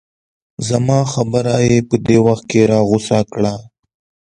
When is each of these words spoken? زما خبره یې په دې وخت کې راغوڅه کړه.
زما 0.67 0.99
خبره 1.13 1.55
یې 1.67 1.77
په 1.89 1.95
دې 2.05 2.17
وخت 2.27 2.43
کې 2.51 2.61
راغوڅه 2.71 3.19
کړه. 3.33 3.55